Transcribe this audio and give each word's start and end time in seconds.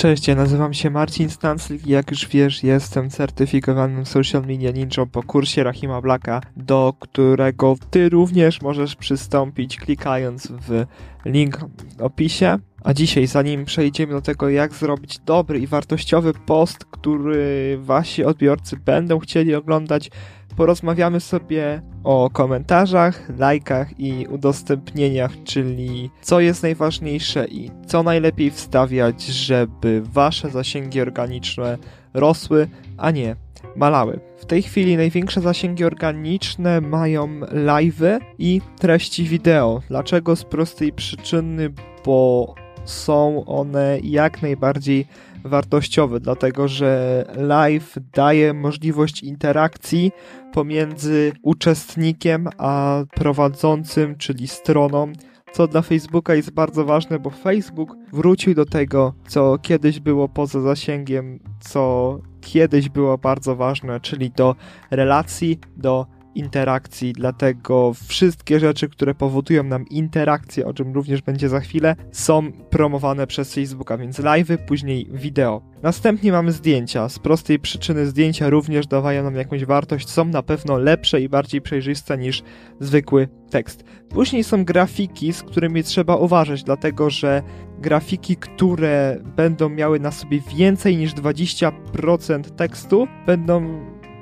Cześć, 0.00 0.28
ja 0.28 0.34
nazywam 0.34 0.74
się 0.74 0.90
Marcin 0.90 1.30
Stanclik 1.30 1.86
i 1.86 1.90
jak 1.90 2.10
już 2.10 2.28
wiesz, 2.28 2.62
jestem 2.62 3.10
certyfikowanym 3.10 4.06
social 4.06 4.42
media 4.42 4.70
ninja 4.70 5.06
po 5.12 5.22
kursie 5.22 5.64
Rahima 5.64 6.00
Blacka, 6.00 6.40
do 6.56 6.94
którego 7.00 7.74
ty 7.90 8.08
również 8.08 8.62
możesz 8.62 8.96
przystąpić 8.96 9.76
klikając 9.76 10.46
w 10.46 10.86
link 11.24 11.58
w 11.58 12.02
opisie. 12.02 12.58
A 12.84 12.94
dzisiaj, 12.94 13.26
zanim 13.26 13.64
przejdziemy 13.64 14.12
do 14.12 14.20
tego, 14.20 14.48
jak 14.48 14.72
zrobić 14.72 15.18
dobry 15.18 15.58
i 15.58 15.66
wartościowy 15.66 16.32
post, 16.46 16.84
który 16.84 17.78
wasi 17.82 18.24
odbiorcy 18.24 18.76
będą 18.76 19.18
chcieli 19.18 19.54
oglądać, 19.54 20.10
porozmawiamy 20.56 21.20
sobie 21.20 21.82
o 22.04 22.30
komentarzach, 22.32 23.38
lajkach 23.38 24.00
i 24.00 24.26
udostępnieniach, 24.26 25.32
czyli 25.44 26.10
co 26.22 26.40
jest 26.40 26.62
najważniejsze 26.62 27.46
i 27.46 27.70
co 27.86 28.02
najlepiej 28.02 28.50
wstawiać, 28.50 29.22
żeby 29.22 30.02
wasze 30.04 30.50
zasięgi 30.50 31.00
organiczne 31.00 31.78
rosły, 32.14 32.68
a 32.96 33.10
nie 33.10 33.36
malały. 33.76 34.20
W 34.38 34.46
tej 34.46 34.62
chwili 34.62 34.96
największe 34.96 35.40
zasięgi 35.40 35.84
organiczne 35.84 36.80
mają 36.80 37.40
live'y 37.40 38.18
i 38.38 38.60
treści 38.78 39.24
wideo. 39.24 39.82
Dlaczego? 39.88 40.36
Z 40.36 40.44
prostej 40.44 40.92
przyczyny, 40.92 41.70
bo 42.04 42.54
są 42.84 43.44
one 43.44 43.98
jak 44.02 44.42
najbardziej 44.42 45.06
wartościowe, 45.44 46.20
dlatego 46.20 46.68
że 46.68 47.24
live 47.36 47.96
daje 48.14 48.54
możliwość 48.54 49.22
interakcji 49.22 50.12
pomiędzy 50.52 51.32
uczestnikiem 51.42 52.48
a 52.58 53.02
prowadzącym, 53.14 54.16
czyli 54.16 54.48
stroną, 54.48 55.12
co 55.52 55.66
dla 55.68 55.82
Facebooka 55.82 56.34
jest 56.34 56.50
bardzo 56.50 56.84
ważne, 56.84 57.18
bo 57.18 57.30
Facebook 57.30 57.96
wrócił 58.12 58.54
do 58.54 58.64
tego, 58.66 59.14
co 59.28 59.58
kiedyś 59.58 60.00
było 60.00 60.28
poza 60.28 60.60
zasięgiem, 60.60 61.38
co 61.60 62.18
kiedyś 62.40 62.88
było 62.88 63.18
bardzo 63.18 63.56
ważne, 63.56 64.00
czyli 64.00 64.30
do 64.30 64.56
relacji, 64.90 65.58
do 65.76 66.06
interakcji, 66.34 67.12
dlatego 67.12 67.92
wszystkie 68.06 68.60
rzeczy, 68.60 68.88
które 68.88 69.14
powodują 69.14 69.64
nam 69.64 69.88
interakcję, 69.88 70.66
o 70.66 70.74
czym 70.74 70.94
również 70.94 71.22
będzie 71.22 71.48
za 71.48 71.60
chwilę, 71.60 71.96
są 72.12 72.52
promowane 72.52 73.26
przez 73.26 73.54
Facebooka, 73.54 73.98
więc 73.98 74.18
live'y, 74.18 74.58
później 74.58 75.08
wideo. 75.12 75.62
Następnie 75.82 76.32
mamy 76.32 76.52
zdjęcia. 76.52 77.08
Z 77.08 77.18
prostej 77.18 77.58
przyczyny 77.58 78.06
zdjęcia 78.06 78.50
również 78.50 78.86
dawają 78.86 79.22
nam 79.24 79.34
jakąś 79.34 79.64
wartość, 79.64 80.08
są 80.08 80.24
na 80.24 80.42
pewno 80.42 80.78
lepsze 80.78 81.20
i 81.20 81.28
bardziej 81.28 81.60
przejrzyste 81.60 82.18
niż 82.18 82.42
zwykły 82.80 83.28
tekst. 83.50 83.84
Później 84.08 84.44
są 84.44 84.64
grafiki, 84.64 85.32
z 85.32 85.42
którymi 85.42 85.82
trzeba 85.82 86.16
uważać, 86.16 86.64
dlatego 86.64 87.10
że 87.10 87.42
grafiki, 87.78 88.36
które 88.36 89.16
będą 89.36 89.68
miały 89.68 90.00
na 90.00 90.10
sobie 90.10 90.40
więcej 90.56 90.96
niż 90.96 91.14
20% 91.14 92.42
tekstu, 92.42 93.06
będą 93.26 93.80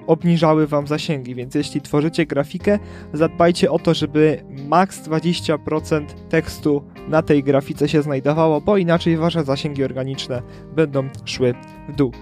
obniżały 0.09 0.67
wam 0.67 0.87
zasięgi, 0.87 1.35
więc 1.35 1.55
jeśli 1.55 1.81
tworzycie 1.81 2.27
grafikę, 2.27 2.79
zadbajcie 3.13 3.71
o 3.71 3.79
to, 3.79 3.95
żeby 3.95 4.45
maks 4.69 5.09
20% 5.09 6.05
tekstu 6.29 6.83
na 7.09 7.23
tej 7.23 7.43
grafice 7.43 7.89
się 7.89 8.03
znajdowało, 8.03 8.61
bo 8.61 8.77
inaczej 8.77 9.17
wasze 9.17 9.45
zasięgi 9.45 9.85
organiczne 9.85 10.43
będą 10.77 11.09
szły 11.25 11.55
w 11.89 11.97
dół. 11.97 12.13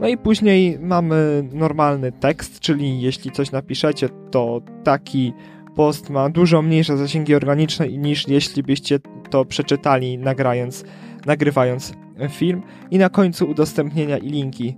No 0.00 0.08
i 0.08 0.16
później 0.16 0.78
mamy 0.80 1.48
normalny 1.52 2.12
tekst, 2.12 2.60
czyli 2.60 3.00
jeśli 3.00 3.30
coś 3.30 3.52
napiszecie, 3.52 4.08
to 4.30 4.60
taki 4.84 5.32
post 5.74 6.10
ma 6.10 6.28
dużo 6.28 6.62
mniejsze 6.62 6.96
zasięgi 6.96 7.34
organiczne 7.34 7.88
niż 7.88 8.28
jeśli 8.28 8.62
byście 8.62 8.98
to 9.30 9.44
przeczytali 9.44 10.18
nagrając, 10.18 10.84
nagrywając 11.26 11.94
film. 12.30 12.62
I 12.90 12.98
na 12.98 13.08
końcu 13.08 13.50
udostępnienia 13.50 14.18
i 14.18 14.30
linki. 14.30 14.76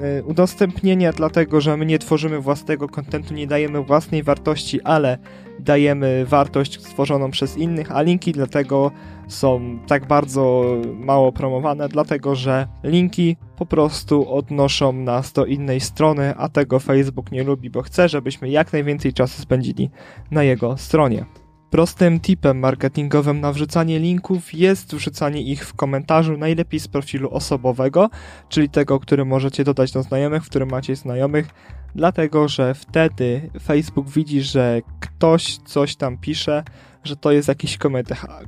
E, 0.00 0.22
udostępnienia, 0.22 1.12
dlatego 1.12 1.60
że 1.60 1.76
my 1.76 1.86
nie 1.86 1.98
tworzymy 1.98 2.40
własnego 2.40 2.88
kontentu, 2.88 3.34
nie 3.34 3.46
dajemy 3.46 3.82
własnej 3.82 4.22
wartości, 4.22 4.82
ale 4.82 5.18
dajemy 5.60 6.24
wartość 6.26 6.80
stworzoną 6.82 7.30
przez 7.30 7.56
innych, 7.56 7.92
a 7.92 8.02
linki 8.02 8.32
dlatego 8.32 8.90
są 9.28 9.78
tak 9.86 10.06
bardzo 10.06 10.64
mało 10.94 11.32
promowane, 11.32 11.88
dlatego 11.88 12.34
że 12.34 12.66
linki 12.84 13.36
po 13.56 13.66
prostu 13.66 14.34
odnoszą 14.34 14.92
nas 14.92 15.32
do 15.32 15.46
innej 15.46 15.80
strony, 15.80 16.34
a 16.36 16.48
tego 16.48 16.78
Facebook 16.78 17.32
nie 17.32 17.44
lubi, 17.44 17.70
bo 17.70 17.82
chce, 17.82 18.08
żebyśmy 18.08 18.48
jak 18.48 18.72
najwięcej 18.72 19.12
czasu 19.12 19.42
spędzili 19.42 19.90
na 20.30 20.42
jego 20.42 20.76
stronie. 20.76 21.24
Prostym 21.70 22.20
tipem 22.20 22.58
marketingowym 22.58 23.40
na 23.40 23.52
wrzucanie 23.52 23.98
linków 23.98 24.54
jest 24.54 24.94
wrzucanie 24.94 25.42
ich 25.42 25.66
w 25.66 25.74
komentarzu, 25.74 26.36
najlepiej 26.36 26.80
z 26.80 26.88
profilu 26.88 27.30
osobowego, 27.30 28.10
czyli 28.48 28.68
tego, 28.68 29.00
który 29.00 29.24
możecie 29.24 29.64
dodać 29.64 29.92
do 29.92 30.02
znajomych, 30.02 30.44
w 30.44 30.48
którym 30.48 30.68
macie 30.68 30.96
znajomych, 30.96 31.48
dlatego 31.94 32.48
że 32.48 32.74
wtedy 32.74 33.50
Facebook 33.62 34.08
widzi, 34.08 34.42
że 34.42 34.80
ktoś 35.00 35.56
coś 35.56 35.96
tam 35.96 36.18
pisze, 36.18 36.64
że 37.04 37.16
to 37.16 37.32
jest 37.32 37.48
jakiś 37.48 37.78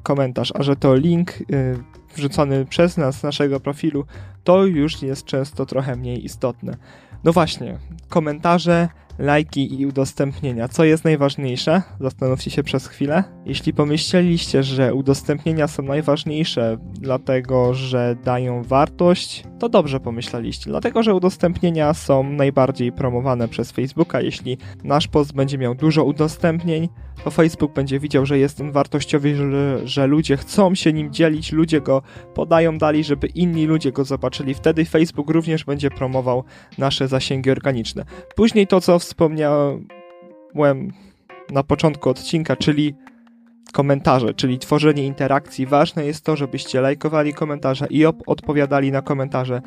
komentarz, 0.03 0.53
a 0.55 0.63
że 0.63 0.77
to 0.77 0.95
link 0.95 1.41
yy, 1.41 1.47
wrzucony 2.17 2.67
przez 2.67 2.97
nas 2.97 3.19
z 3.19 3.23
naszego 3.23 3.61
profilu, 3.61 4.05
to 4.45 4.65
już 4.65 5.03
jest 5.03 5.25
często 5.25 5.67
trochę 5.67 5.97
mniej 5.97 6.25
istotne. 6.25 6.77
No 7.25 7.33
właśnie, 7.33 7.79
komentarze 8.09 8.89
lajki 9.19 9.81
i 9.81 9.87
udostępnienia. 9.87 10.69
Co 10.69 10.85
jest 10.85 11.05
najważniejsze? 11.05 11.83
Zastanówcie 12.01 12.51
się 12.51 12.63
przez 12.63 12.87
chwilę. 12.87 13.25
Jeśli 13.47 13.73
pomyśleliście, 13.73 14.63
że 14.63 14.95
udostępnienia 14.95 15.69
są 15.69 15.83
najważniejsze, 15.83 16.77
dlatego 16.95 17.75
że 17.75 18.17
dają 18.25 18.63
wartość, 18.63 19.45
to 19.59 19.69
dobrze 19.69 20.01
pomyśleliście, 20.01 20.71
dlatego 20.71 21.03
że 21.03 21.15
udostępnienia 21.15 21.95
są 21.95 22.23
najbardziej 22.23 22.93
promowane 22.93 23.49
przez 23.49 23.73
Facebooka. 23.73 24.21
Jeśli 24.21 24.59
nasz 24.85 25.09
post 25.09 25.33
będzie 25.33 25.59
miał 25.59 25.75
dużo 25.75 26.05
udostępnień, 26.05 26.89
to 27.25 27.31
Facebook 27.31 27.73
będzie 27.73 28.01
widział, 28.01 28.27
że 28.27 28.39
jest 28.39 28.61
on 28.61 28.73
wartościowy, 28.73 29.37
że, 29.37 29.89
że 29.89 30.07
ludzie 30.07 30.37
chcą 30.37 30.75
się 30.75 30.93
nim 30.93 31.13
dzielić, 31.13 31.53
ludzie 31.53 31.81
go 31.81 32.03
podają 32.35 32.79
dalej, 32.79 33.05
żeby 33.05 33.27
inni 33.27 33.67
ludzie 33.67 33.93
go 33.93 34.05
zobaczyli. 34.05 34.55
Wtedy 34.55 34.85
Facebook 34.85 35.31
również 35.31 35.65
będzie 35.65 35.91
promował 35.91 36.45
nasze 36.79 37.09
zasięgi 37.09 37.51
organiczne. 37.51 38.05
Później 38.37 38.67
to, 38.67 38.81
co 38.81 38.99
wspomniałem 39.09 40.93
na 41.51 41.63
początku 41.63 42.11
odcinka, 42.11 42.57
czyli 42.57 42.95
komentarze, 43.73 44.35
czyli 44.35 44.59
tworzenie 44.59 45.07
interakcji. 45.07 45.67
Ważne 45.67 46.07
jest 46.07 46.25
to, 46.25 46.37
żebyście 46.37 46.81
lajkowali 46.81 47.35
komentarze 47.35 47.87
i 47.91 48.07
odpowiadali 48.07 48.93
na 48.93 49.03
komentarze. 49.03 49.63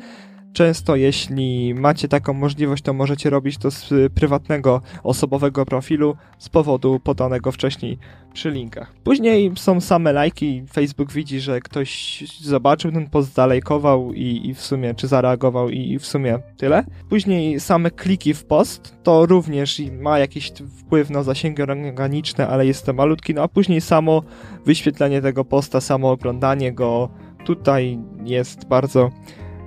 Często, 0.52 0.96
jeśli 0.96 1.74
macie 1.74 2.08
taką 2.08 2.32
możliwość, 2.32 2.82
to 2.82 2.92
możecie 2.92 3.30
robić 3.30 3.58
to 3.58 3.70
z 3.70 4.12
prywatnego, 4.12 4.80
osobowego 5.02 5.66
profilu 5.66 6.16
z 6.38 6.48
powodu 6.48 7.00
podanego 7.00 7.52
wcześniej 7.52 7.98
przy 8.32 8.50
linkach. 8.50 8.92
Później 9.04 9.52
są 9.56 9.80
same 9.80 10.12
lajki. 10.12 10.62
Facebook 10.72 11.12
widzi, 11.12 11.40
że 11.40 11.60
ktoś 11.60 12.24
zobaczył 12.40 12.92
ten 12.92 13.10
post, 13.10 13.34
zalajkował 13.34 14.12
i, 14.12 14.40
i 14.44 14.54
w 14.54 14.60
sumie, 14.60 14.94
czy 14.94 15.08
zareagował 15.08 15.70
i, 15.70 15.92
i 15.92 15.98
w 15.98 16.06
sumie 16.06 16.38
tyle. 16.56 16.84
Później 17.08 17.60
same 17.60 17.90
kliki 17.90 18.34
w 18.34 18.44
post 18.44 18.96
to 19.02 19.26
również 19.26 19.82
ma 20.00 20.18
jakiś 20.18 20.52
wpływ 20.78 21.10
na 21.10 21.22
zasięgi 21.22 21.62
organiczne, 21.62 22.48
ale 22.48 22.66
jest 22.66 22.86
to 22.86 22.92
malutki. 22.92 23.34
No 23.34 23.42
a 23.42 23.48
później 23.48 23.80
samo 23.80 24.22
wyświetlenie 24.66 25.22
tego 25.22 25.44
posta, 25.44 25.80
samo 25.80 26.10
oglądanie 26.10 26.72
go 26.72 27.08
tutaj 27.44 27.98
jest 28.24 28.68
bardzo 28.68 29.10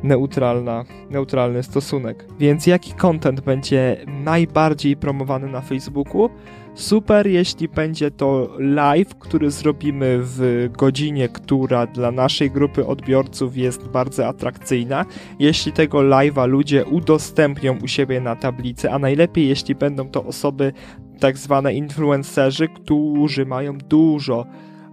neutralna, 0.06 0.86
neutralny 1.10 1.64
stosunek. 1.64 2.26
Więc 2.40 2.68
jaki 2.68 2.94
content 2.94 3.42
będzie 3.42 4.06
najbardziej 4.08 4.98
promowany 4.98 5.48
na 5.48 5.62
Facebooku? 5.62 6.30
Super, 6.74 7.28
jeśli 7.28 7.68
będzie 7.68 8.12
to 8.12 8.50
live, 8.60 9.16
który 9.16 9.52
zrobimy 9.52 10.20
w 10.22 10.70
godzinie, 10.78 11.30
która 11.30 11.88
dla 11.88 12.12
naszej 12.12 12.52
grupy 12.52 12.86
odbiorców 12.86 13.58
jest 13.58 13.88
bardzo 13.88 14.28
atrakcyjna. 14.28 15.06
Jeśli 15.40 15.72
tego 15.72 15.98
live'a 15.98 16.48
ludzie 16.48 16.86
udostępnią 16.86 17.78
u 17.84 17.88
siebie 17.88 18.22
na 18.22 18.36
tablicy, 18.36 18.92
a 18.92 19.00
najlepiej 19.00 19.48
jeśli 19.48 19.76
będą 19.76 20.10
to 20.10 20.24
osoby 20.24 20.74
tak 21.20 21.38
zwane 21.38 21.74
influencerzy, 21.74 22.68
którzy 22.68 23.46
mają 23.46 23.78
dużo 23.78 24.46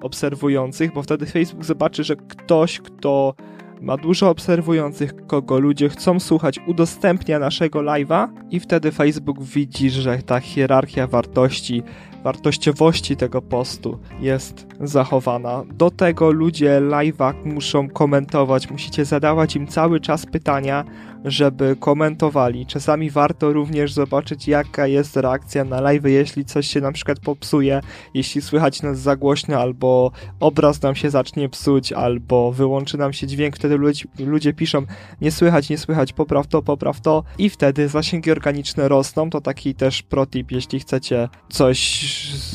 obserwujących, 0.02 0.92
bo 0.92 1.02
wtedy 1.02 1.26
Facebook 1.26 1.64
zobaczy, 1.64 2.04
że 2.04 2.16
ktoś, 2.16 2.80
kto 2.80 3.34
ma 3.82 3.96
dużo 3.96 4.30
obserwujących, 4.30 5.26
kogo 5.26 5.58
ludzie 5.58 5.88
chcą 5.88 6.20
słuchać, 6.20 6.60
udostępnia 6.66 7.38
naszego 7.38 7.80
live'a 7.80 8.28
i 8.50 8.60
wtedy 8.60 8.92
Facebook 8.92 9.42
widzi, 9.42 9.90
że 9.90 10.18
ta 10.18 10.40
hierarchia 10.40 11.06
wartości, 11.06 11.82
wartościowości 12.24 13.16
tego 13.16 13.42
postu 13.42 13.98
jest 14.20 14.66
zachowana. 14.80 15.62
Do 15.74 15.90
tego 15.90 16.30
ludzie 16.30 16.80
live'a 16.80 17.34
muszą 17.44 17.88
komentować, 17.88 18.70
musicie 18.70 19.04
zadawać 19.04 19.56
im 19.56 19.66
cały 19.66 20.00
czas 20.00 20.26
pytania, 20.26 20.84
żeby 21.24 21.76
komentowali. 21.76 22.66
Czasami 22.66 23.10
warto 23.10 23.52
również 23.52 23.92
zobaczyć, 23.92 24.48
jaka 24.48 24.86
jest 24.86 25.16
reakcja 25.16 25.64
na 25.64 25.80
live, 25.80 26.04
jeśli 26.04 26.44
coś 26.44 26.66
się 26.66 26.80
na 26.80 26.92
przykład 26.92 27.20
popsuje, 27.20 27.80
jeśli 28.14 28.42
słychać 28.42 28.82
nas 28.82 28.98
za 28.98 29.16
głośno, 29.16 29.56
albo 29.60 30.10
obraz 30.40 30.82
nam 30.82 30.94
się 30.94 31.10
zacznie 31.10 31.48
psuć, 31.48 31.92
albo 31.92 32.52
wyłączy 32.52 32.98
nam 32.98 33.12
się 33.12 33.26
dźwięk, 33.26 33.56
wtedy 33.56 33.76
ludzie, 33.76 34.04
ludzie 34.18 34.52
piszą 34.52 34.82
nie 35.20 35.30
słychać, 35.30 35.70
nie 35.70 35.78
słychać, 35.78 36.12
popraw 36.12 36.46
to, 36.46 36.62
popraw 36.62 37.00
to 37.00 37.24
i 37.38 37.50
wtedy 37.50 37.88
zasięgi 37.88 38.30
organiczne 38.30 38.88
rosną. 38.88 39.30
To 39.30 39.40
taki 39.40 39.74
też 39.74 40.02
protip, 40.02 40.50
jeśli 40.50 40.80
chcecie 40.80 41.28
coś 41.48 42.02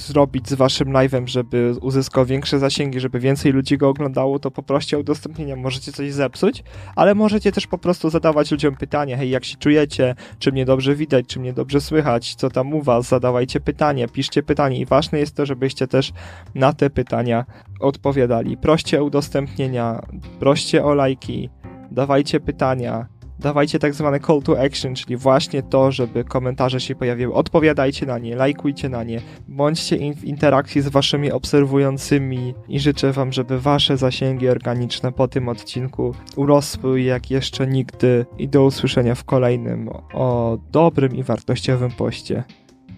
zrobić 0.07 0.49
z 0.49 0.53
waszym 0.53 0.87
live'em, 0.87 1.27
żeby 1.27 1.75
uzyskał 1.81 2.25
większe 2.25 2.59
zasięgi, 2.59 2.99
żeby 2.99 3.19
więcej 3.19 3.51
ludzi 3.51 3.77
go 3.77 3.89
oglądało, 3.89 4.39
to 4.39 4.51
poproście 4.51 4.97
o 4.97 4.99
udostępnienia. 4.99 5.55
Możecie 5.55 5.91
coś 5.91 6.13
zepsuć, 6.13 6.63
ale 6.95 7.15
możecie 7.15 7.51
też 7.51 7.67
po 7.67 7.77
prostu 7.77 8.09
zadawać 8.09 8.51
ludziom 8.57 8.75
pytania, 8.75 9.18
hej, 9.18 9.30
jak 9.30 9.45
się 9.45 9.57
czujecie, 9.57 10.15
czy 10.39 10.51
mnie 10.51 10.65
dobrze 10.65 10.95
widać, 10.95 11.25
czy 11.27 11.39
mnie 11.39 11.54
dobrze 11.54 11.81
słychać, 11.81 12.36
co 12.36 12.50
tam 12.50 12.74
u 12.74 12.81
was, 12.81 13.07
zadawajcie 13.07 13.59
pytania, 13.59 14.07
piszcie 14.07 14.44
pytanie. 14.44 14.80
I 14.80 14.86
ważne 14.86 15.19
jest 15.19 15.36
to, 15.36 15.45
żebyście 15.45 15.88
też 15.88 16.13
na 16.56 16.74
te 16.74 16.89
pytania 16.89 17.45
odpowiadali. 17.80 18.57
Proście 18.57 19.01
o 19.01 19.04
udostępnienia, 19.04 20.01
proście 20.39 20.83
o 20.83 20.94
lajki, 20.94 21.50
dawajcie 21.92 22.39
pytania, 22.39 23.06
dawajcie 23.39 23.79
tak 23.79 23.93
zwane 23.93 24.19
call 24.19 24.41
to 24.41 24.61
action, 24.61 24.95
czyli 24.95 25.17
właśnie 25.17 25.63
to, 25.63 25.91
żeby 25.91 26.23
komentarze 26.23 26.79
się 26.79 26.95
pojawiły. 26.95 27.33
Odpowiadajcie 27.33 28.05
na 28.05 28.17
nie, 28.17 28.35
lajkujcie 28.35 28.89
na 28.89 29.03
nie, 29.03 29.21
bądźcie 29.47 30.13
w 30.13 30.23
interakcji 30.23 30.81
z 30.81 30.87
waszymi 30.87 31.31
obserwującymi 31.31 32.53
i 32.67 32.79
życzę 32.79 33.11
wam, 33.11 33.33
żeby 33.33 33.59
wasze 33.59 33.97
zasięgi 33.97 34.49
organiczne 34.49 35.11
po 35.11 35.27
tym 35.27 35.49
odcinku 35.49 36.15
urosły 36.35 37.01
jak 37.01 37.31
jeszcze 37.31 37.67
nigdy 37.67 38.25
i 38.37 38.47
do 38.47 38.63
usłyszenia 38.63 39.15
w 39.15 39.23
kolejnym 39.23 39.89
o 40.13 40.57
dobrym 40.71 41.15
i 41.15 41.23
wartościowym 41.23 41.91
poście. 41.91 42.43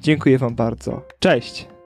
Dziękuję 0.01 0.37
wam 0.37 0.55
bardzo. 0.55 1.01
Cześć! 1.19 1.78